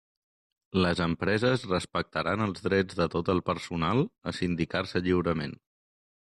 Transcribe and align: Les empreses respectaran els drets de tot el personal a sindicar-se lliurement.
Les 0.85 1.01
empreses 1.03 1.65
respectaran 1.73 2.45
els 2.45 2.63
drets 2.69 2.97
de 3.03 3.07
tot 3.17 3.29
el 3.35 3.43
personal 3.51 4.03
a 4.33 4.35
sindicar-se 4.41 5.05
lliurement. 5.11 5.55